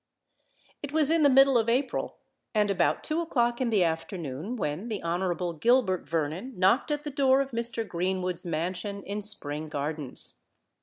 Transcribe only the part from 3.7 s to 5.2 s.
afternoon, when the